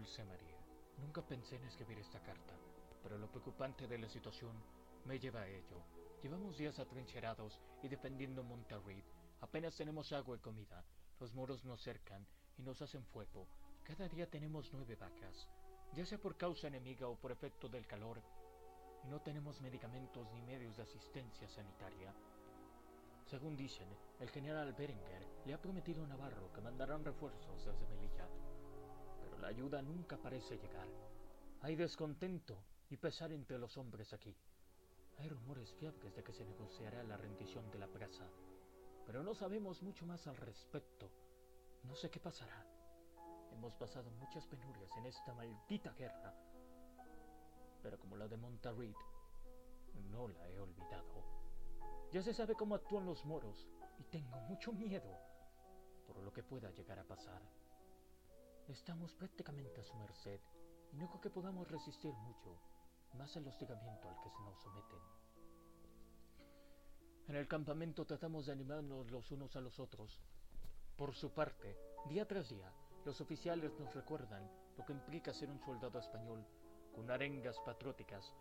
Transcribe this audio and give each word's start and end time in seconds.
Dulce 0.00 0.24
María, 0.24 0.56
nunca 0.96 1.20
pensé 1.20 1.56
en 1.56 1.64
escribir 1.64 1.98
esta 1.98 2.20
carta, 2.20 2.54
pero 3.02 3.18
lo 3.18 3.30
preocupante 3.30 3.86
de 3.86 3.98
la 3.98 4.08
situación 4.08 4.52
me 5.04 5.18
lleva 5.18 5.42
a 5.42 5.46
ello. 5.46 5.76
Llevamos 6.22 6.56
días 6.56 6.78
atrincherados 6.78 7.60
y 7.82 7.88
defendiendo 7.88 8.42
Monterrey. 8.42 9.04
Apenas 9.42 9.76
tenemos 9.76 10.10
agua 10.12 10.38
y 10.38 10.40
comida. 10.40 10.82
Los 11.20 11.34
moros 11.34 11.66
nos 11.66 11.82
cercan 11.82 12.26
y 12.56 12.62
nos 12.62 12.80
hacen 12.80 13.04
fuego. 13.04 13.46
Cada 13.84 14.08
día 14.08 14.26
tenemos 14.30 14.72
nueve 14.72 14.96
vacas, 14.96 15.46
ya 15.92 16.06
sea 16.06 16.16
por 16.16 16.38
causa 16.38 16.68
enemiga 16.68 17.06
o 17.06 17.16
por 17.16 17.30
efecto 17.30 17.68
del 17.68 17.86
calor. 17.86 18.22
No 19.04 19.20
tenemos 19.20 19.60
medicamentos 19.60 20.32
ni 20.32 20.40
medios 20.40 20.78
de 20.78 20.84
asistencia 20.84 21.46
sanitaria. 21.46 22.14
Según 23.26 23.54
dicen, 23.54 23.88
el 24.18 24.30
general 24.30 24.72
Berenguer 24.72 25.26
le 25.44 25.52
ha 25.52 25.60
prometido 25.60 26.02
a 26.04 26.06
Navarro 26.06 26.50
que 26.54 26.62
mandarán 26.62 27.04
refuerzos 27.04 27.66
desde 27.66 27.86
Melilla, 27.86 28.26
la 29.40 29.48
ayuda 29.48 29.82
nunca 29.82 30.16
parece 30.16 30.56
llegar. 30.56 30.86
Hay 31.62 31.76
descontento 31.76 32.56
y 32.90 32.96
pesar 32.96 33.32
entre 33.32 33.58
los 33.58 33.76
hombres 33.76 34.12
aquí. 34.12 34.34
Hay 35.18 35.28
rumores 35.28 35.72
fiables 35.74 36.14
de 36.14 36.22
que 36.22 36.32
se 36.32 36.44
negociará 36.44 37.02
la 37.04 37.16
rendición 37.16 37.70
de 37.70 37.78
la 37.78 37.86
plaza, 37.86 38.26
pero 39.06 39.22
no 39.22 39.34
sabemos 39.34 39.82
mucho 39.82 40.06
más 40.06 40.26
al 40.26 40.36
respecto. 40.36 41.10
No 41.84 41.94
sé 41.94 42.10
qué 42.10 42.20
pasará. 42.20 42.66
Hemos 43.52 43.74
pasado 43.74 44.10
muchas 44.12 44.46
penurias 44.46 44.96
en 44.96 45.06
esta 45.06 45.34
maldita 45.34 45.92
guerra, 45.92 46.34
pero 47.82 47.98
como 47.98 48.16
la 48.16 48.28
de 48.28 48.36
Montarid, 48.36 48.94
no 50.10 50.28
la 50.28 50.48
he 50.48 50.58
olvidado. 50.58 51.24
Ya 52.12 52.22
se 52.22 52.34
sabe 52.34 52.54
cómo 52.54 52.74
actúan 52.74 53.04
los 53.04 53.24
moros 53.24 53.68
y 53.98 54.04
tengo 54.04 54.36
mucho 54.48 54.72
miedo 54.72 55.18
por 56.06 56.18
lo 56.22 56.32
que 56.32 56.42
pueda 56.42 56.70
llegar 56.70 56.98
a 56.98 57.04
pasar. 57.04 57.42
Estamos 58.70 59.12
prácticamente 59.14 59.80
a 59.80 59.84
su 59.84 59.96
merced 59.96 60.38
y 60.92 60.96
no 60.96 61.08
creo 61.08 61.20
que 61.20 61.30
podamos 61.30 61.68
resistir 61.68 62.14
mucho, 62.14 62.56
más 63.14 63.34
el 63.34 63.48
hostigamiento 63.48 64.08
al 64.08 64.20
que 64.20 64.30
se 64.30 64.40
nos 64.42 64.62
someten. 64.62 65.00
En 67.26 67.34
el 67.34 67.48
campamento 67.48 68.06
tratamos 68.06 68.46
de 68.46 68.52
animarnos 68.52 69.10
los 69.10 69.28
unos 69.32 69.56
a 69.56 69.60
los 69.60 69.80
otros. 69.80 70.20
Por 70.96 71.16
su 71.16 71.34
parte, 71.34 71.76
día 72.08 72.28
tras 72.28 72.48
día, 72.48 72.72
los 73.04 73.20
oficiales 73.20 73.76
nos 73.76 73.92
recuerdan 73.92 74.48
lo 74.78 74.86
que 74.86 74.92
implica 74.92 75.34
ser 75.34 75.50
un 75.50 75.58
soldado 75.58 75.98
español, 75.98 76.46
con 76.94 77.10
arengas 77.10 77.58
patrióticas, 77.66 78.32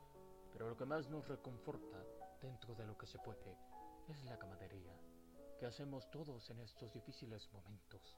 pero 0.54 0.70
lo 0.70 0.78
que 0.78 0.86
más 0.86 1.10
nos 1.10 1.28
reconforta, 1.28 2.06
dentro 2.40 2.76
de 2.76 2.86
lo 2.86 2.96
que 2.96 3.08
se 3.08 3.18
puede, 3.18 3.58
es 4.08 4.24
la 4.26 4.38
camadería, 4.38 4.96
que 5.60 5.66
hacemos 5.66 6.08
todos 6.12 6.48
en 6.52 6.60
estos 6.60 6.94
difíciles 6.94 7.52
momentos. 7.52 8.16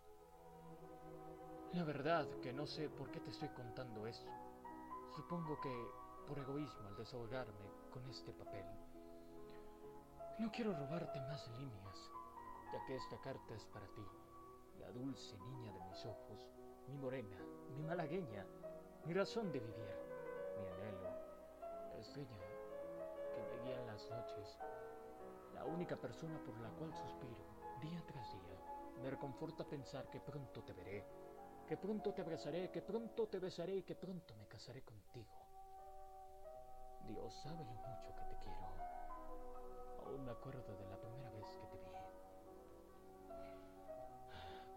La 1.74 1.86
verdad 1.86 2.28
que 2.44 2.52
no 2.52 2.68
sé 2.68 2.90
por 2.90 3.10
qué 3.12 3.22
te 3.22 3.30
estoy 3.30 3.48
contando 3.50 4.06
esto. 4.06 4.30
Supongo 5.16 5.58
que 5.62 5.74
por 6.28 6.38
egoísmo 6.38 6.86
al 6.90 6.98
desahogarme 6.98 7.72
con 7.94 8.06
este 8.10 8.34
papel. 8.34 8.66
No 10.38 10.52
quiero 10.52 10.74
robarte 10.74 11.18
más 11.22 11.48
líneas, 11.58 12.12
ya 12.74 12.86
que 12.86 12.98
esta 12.98 13.18
carta 13.22 13.56
es 13.56 13.64
para 13.68 13.88
ti, 13.88 14.06
la 14.82 14.92
dulce 14.92 15.38
niña 15.38 15.72
de 15.72 15.80
mis 15.86 16.06
ojos, 16.06 16.46
mi 16.90 16.98
morena, 16.98 17.38
mi 17.78 17.84
malagueña, 17.84 18.46
mi 19.06 19.14
razón 19.14 19.50
de 19.54 19.60
vivir, 19.62 19.96
mi 20.60 20.68
anhelo, 20.68 21.10
la 21.94 22.00
estrella 22.00 22.38
que 23.34 23.42
me 23.44 23.64
guía 23.64 23.80
en 23.80 23.88
las 23.88 24.10
noches, 24.10 24.58
la 25.54 25.64
única 25.64 25.96
persona 25.96 26.38
por 26.40 26.60
la 26.60 26.70
cual 26.72 26.94
suspiro 26.94 27.46
día 27.80 28.04
tras 28.08 28.30
día. 28.34 28.60
Me 29.02 29.10
reconforta 29.10 29.64
pensar 29.64 30.10
que 30.10 30.20
pronto 30.20 30.62
te 30.64 30.74
veré, 30.74 31.06
que 31.72 31.78
pronto 31.78 32.14
te 32.14 32.22
abrazaré, 32.22 32.70
que 32.70 32.82
pronto 32.82 33.30
te 33.30 33.40
besaré 33.40 33.78
y 33.78 33.84
que 33.84 33.96
pronto 33.96 34.36
me 34.36 34.46
casaré 34.46 34.84
contigo. 34.84 35.48
Dios 37.08 37.34
sabe 37.34 37.64
lo 37.64 37.72
mucho 37.72 38.14
que 38.14 38.26
te 38.26 38.38
quiero. 38.40 38.68
Aún 40.06 40.26
me 40.26 40.32
acuerdo 40.32 40.76
de 40.76 40.86
la 40.90 41.00
primera 41.00 41.30
vez 41.30 41.48
que 41.48 41.68
te 41.68 41.78
vi. 41.78 41.86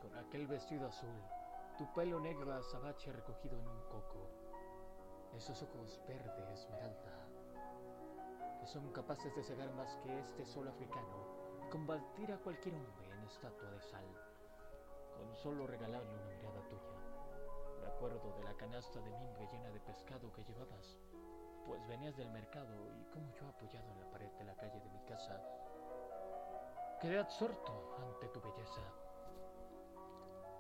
Con 0.02 0.16
aquel 0.18 0.46
vestido 0.46 0.86
azul, 0.86 1.20
tu 1.76 1.92
pelo 1.94 2.20
negro 2.20 2.54
azabache 2.54 3.10
recogido 3.10 3.58
en 3.58 3.66
un 3.66 3.80
coco, 3.88 4.30
esos 5.36 5.60
ojos 5.64 6.00
verde 6.06 6.52
esmeralda, 6.52 7.26
que 8.60 8.68
son 8.68 8.92
capaces 8.92 9.34
de 9.34 9.42
cegar 9.42 9.72
más 9.72 9.96
que 9.96 10.16
este 10.20 10.46
sol 10.46 10.68
africano 10.68 11.26
y 11.66 11.70
combatir 11.70 12.30
a 12.30 12.38
cualquier 12.38 12.76
hombre 12.76 13.10
en 13.10 13.24
estatua 13.24 13.68
de 13.72 13.82
sal, 13.82 14.33
con 15.14 15.34
solo 15.34 15.66
regalarle 15.66 16.12
una 16.12 16.26
mirada 16.26 16.60
tuya. 16.68 16.94
Me 17.80 17.86
acuerdo 17.86 18.32
de 18.36 18.44
la 18.44 18.54
canasta 18.54 19.00
de 19.00 19.10
mimbre 19.10 19.48
llena 19.52 19.70
de 19.70 19.80
pescado 19.80 20.32
que 20.32 20.44
llevabas, 20.44 20.98
pues 21.66 21.86
venías 21.86 22.16
del 22.16 22.30
mercado 22.30 22.90
y 22.92 23.04
como 23.12 23.32
yo 23.32 23.48
apoyado 23.48 23.90
en 23.92 24.00
la 24.00 24.10
pared 24.10 24.30
de 24.32 24.44
la 24.44 24.54
calle 24.54 24.80
de 24.80 24.90
mi 24.90 25.00
casa, 25.04 25.40
quedé 27.00 27.18
absorto 27.18 27.96
ante 27.98 28.28
tu 28.28 28.40
belleza. 28.40 28.82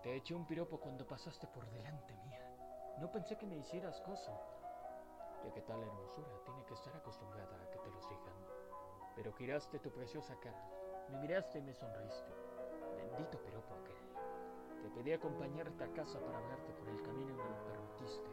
Te 0.02 0.16
eché 0.16 0.34
un 0.34 0.46
piropo 0.46 0.78
cuando 0.78 1.06
pasaste 1.06 1.46
por 1.46 1.66
delante 1.70 2.14
mía. 2.26 2.46
No 2.98 3.10
pensé 3.10 3.36
que 3.36 3.46
me 3.46 3.56
hicieras 3.56 4.00
caso, 4.02 4.32
ya 5.42 5.52
que 5.52 5.62
tal 5.62 5.82
hermosura 5.82 6.44
tiene 6.44 6.64
que 6.66 6.74
estar 6.74 6.94
acostumbrada 6.94 7.56
a 7.56 7.70
que 7.70 7.78
te 7.78 7.90
lo 7.90 8.00
digan. 8.00 8.34
Pero 9.16 9.32
giraste 9.32 9.78
tu 9.78 9.90
preciosa 9.90 10.38
cara, 10.40 10.62
me 11.08 11.18
miraste 11.18 11.58
y 11.58 11.62
me 11.62 11.74
sonriste. 11.74 12.32
Bendito 12.96 13.40
piropo 13.42 13.74
aquel. 13.74 14.03
Te 14.84 14.90
pedí 14.90 15.14
acompañarte 15.14 15.82
a 15.82 15.92
casa 15.94 16.20
para 16.20 16.36
hablarte 16.36 16.74
por 16.74 16.86
el 16.90 17.00
camino 17.00 17.30
y 17.30 17.36
me 17.36 17.48
lo 17.48 17.64
permitiste. 17.64 18.28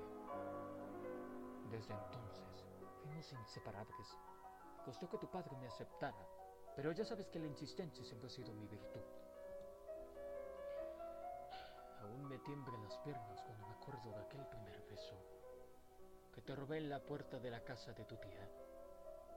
Desde 1.71 1.93
entonces 1.93 2.65
fuimos 3.01 3.31
inseparables. 3.31 4.17
Costó 4.83 5.07
que 5.07 5.17
tu 5.17 5.31
padre 5.31 5.55
me 5.55 5.67
aceptara, 5.67 6.27
pero 6.75 6.91
ya 6.91 7.05
sabes 7.05 7.29
que 7.29 7.39
la 7.39 7.47
insistencia 7.47 8.03
siempre 8.03 8.27
ha 8.27 8.29
sido 8.29 8.53
mi 8.53 8.67
virtud. 8.67 8.99
Aún 12.01 12.27
me 12.27 12.37
tiemblan 12.39 12.83
las 12.83 12.97
piernas 12.97 13.41
cuando 13.43 13.67
me 13.67 13.73
acuerdo 13.73 14.11
de 14.11 14.21
aquel 14.21 14.45
primer 14.47 14.83
beso 14.89 15.15
que 16.33 16.41
te 16.41 16.53
robé 16.53 16.79
en 16.79 16.89
la 16.89 16.99
puerta 16.99 17.39
de 17.39 17.49
la 17.49 17.63
casa 17.63 17.93
de 17.93 18.03
tu 18.03 18.17
tía. 18.17 18.49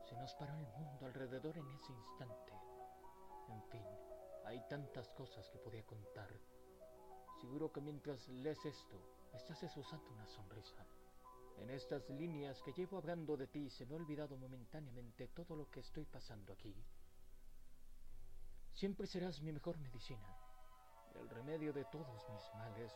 Se 0.02 0.16
nos 0.16 0.34
paró 0.34 0.54
el 0.54 0.66
mundo 0.66 1.06
alrededor 1.06 1.56
en 1.58 1.70
ese 1.70 1.92
instante. 1.92 2.52
En 3.50 3.62
fin, 3.70 3.86
hay 4.46 4.66
tantas 4.68 5.08
cosas 5.10 5.48
que 5.50 5.58
podía 5.58 5.86
contar. 5.86 6.28
Seguro 7.44 7.70
que 7.70 7.82
mientras 7.82 8.26
lees 8.28 8.64
esto, 8.64 8.96
estás 9.34 9.62
esbozando 9.62 10.10
una 10.12 10.26
sonrisa. 10.26 10.82
En 11.58 11.68
estas 11.68 12.08
líneas 12.08 12.62
que 12.62 12.72
llevo 12.72 12.96
hablando 12.96 13.36
de 13.36 13.46
ti 13.48 13.68
se 13.68 13.84
me 13.84 13.92
ha 13.92 13.98
olvidado 13.98 14.38
momentáneamente 14.38 15.28
todo 15.28 15.54
lo 15.54 15.70
que 15.70 15.80
estoy 15.80 16.06
pasando 16.06 16.54
aquí. 16.54 16.74
Siempre 18.72 19.06
serás 19.06 19.42
mi 19.42 19.52
mejor 19.52 19.76
medicina, 19.76 20.26
el 21.16 21.28
remedio 21.28 21.74
de 21.74 21.84
todos 21.84 22.26
mis 22.30 22.54
males. 22.54 22.94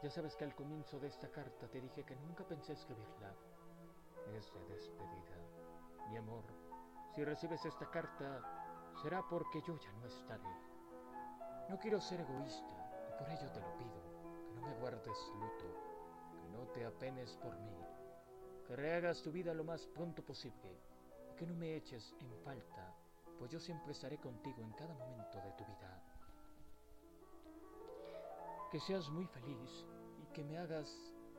Ya 0.00 0.10
sabes 0.10 0.36
que 0.36 0.44
al 0.44 0.54
comienzo 0.54 1.00
de 1.00 1.08
esta 1.08 1.28
carta 1.32 1.66
te 1.68 1.80
dije 1.80 2.04
que 2.04 2.14
nunca 2.14 2.46
pensé 2.46 2.72
escribirla. 2.74 3.34
Es 4.32 4.52
de 4.54 4.64
despedida. 4.74 5.36
Mi 6.08 6.16
amor, 6.16 6.44
si 7.16 7.24
recibes 7.24 7.64
esta 7.64 7.90
carta, 7.90 8.92
será 9.02 9.28
porque 9.28 9.60
yo 9.66 9.76
ya 9.76 9.90
no 9.94 10.06
estaré. 10.06 10.54
No 11.68 11.80
quiero 11.80 12.00
ser 12.00 12.20
egoísta 12.20 12.75
por 13.18 13.28
ello 13.30 13.50
te 13.50 13.60
lo 13.60 13.76
pido, 13.76 14.02
que 14.46 14.52
no 14.54 14.60
me 14.62 14.78
guardes 14.80 15.18
luto, 15.34 16.40
que 16.40 16.48
no 16.48 16.66
te 16.72 16.84
apenes 16.84 17.36
por 17.36 17.58
mí, 17.60 17.76
que 18.66 18.76
rehagas 18.76 19.22
tu 19.22 19.30
vida 19.32 19.54
lo 19.54 19.64
más 19.64 19.86
pronto 19.86 20.22
posible 20.22 20.80
y 21.32 21.36
que 21.36 21.46
no 21.46 21.54
me 21.54 21.76
eches 21.76 22.14
en 22.20 22.32
falta, 22.44 22.94
pues 23.38 23.50
yo 23.50 23.60
siempre 23.60 23.92
estaré 23.92 24.18
contigo 24.18 24.62
en 24.62 24.72
cada 24.72 24.94
momento 24.94 25.40
de 25.40 25.52
tu 25.52 25.64
vida 25.64 26.02
que 28.70 28.80
seas 28.80 29.08
muy 29.10 29.26
feliz 29.26 29.86
y 30.22 30.26
que 30.32 30.44
me 30.44 30.58
hagas 30.58 30.88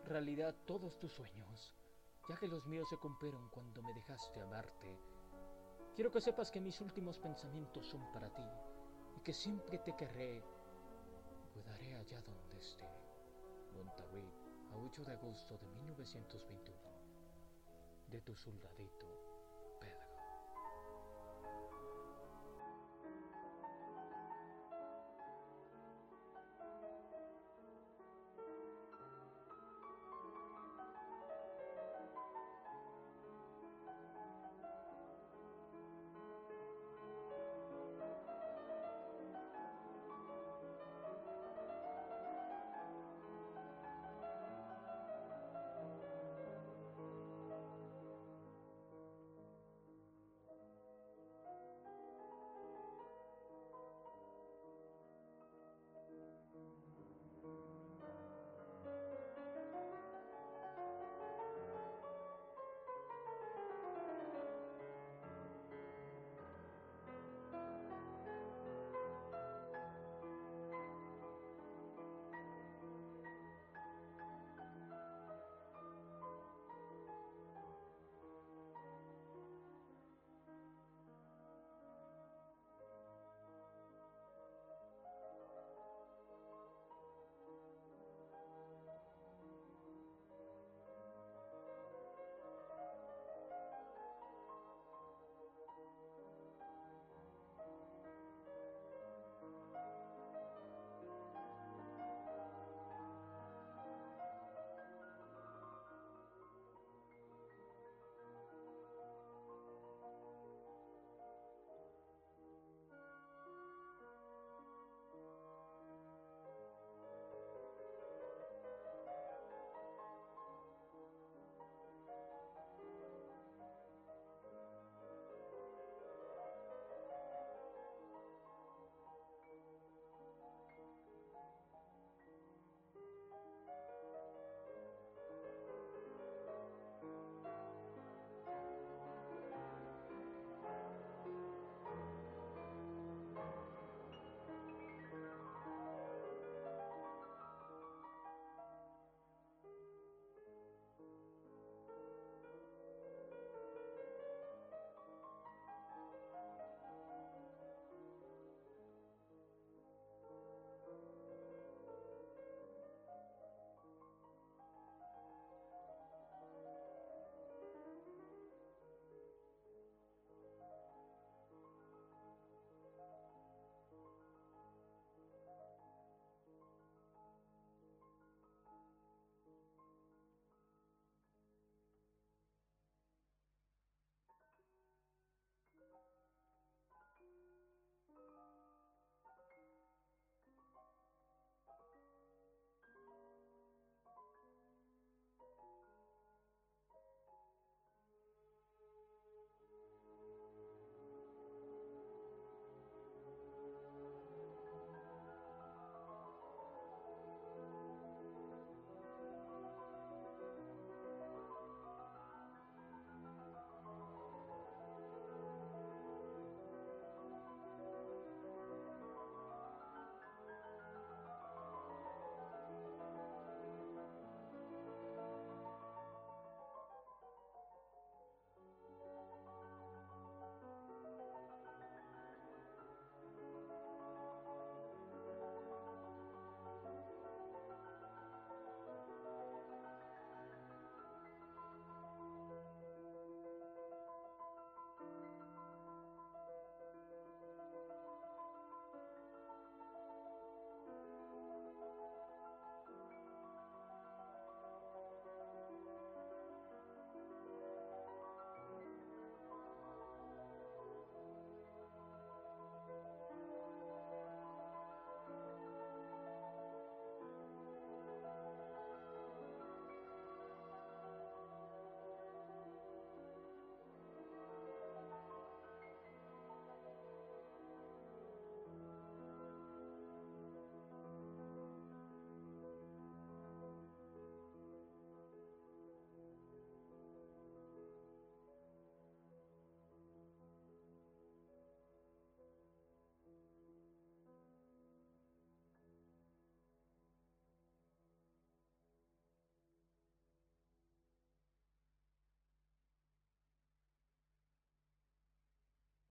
realidad 0.05 0.55
todos 0.65 0.97
tus 0.97 1.11
sueños, 1.11 1.73
ya 2.29 2.37
que 2.37 2.47
los 2.47 2.65
míos 2.65 2.87
se 2.89 2.97
cumplieron 2.97 3.49
cuando 3.49 3.81
me 3.81 3.93
dejaste 3.93 4.41
amarte. 4.41 4.97
Quiero 5.93 6.11
que 6.11 6.21
sepas 6.21 6.51
que 6.51 6.61
mis 6.61 6.79
últimos 6.79 7.17
pensamientos 7.19 7.85
son 7.87 8.01
para 8.13 8.29
ti 8.29 8.43
y 9.17 9.19
que 9.21 9.33
siempre 9.33 9.77
te 9.79 9.95
querré. 9.95 10.43
Allá 12.07 12.21
donde 12.21 12.57
esté. 12.57 12.87
Monterrey, 13.73 14.31
a 14.71 14.77
8 14.77 15.03
de 15.03 15.11
agosto 15.11 15.57
de 15.57 15.67
1921. 15.67 16.73
De 18.07 18.21
tu 18.21 18.33
soldadito. 18.33 19.36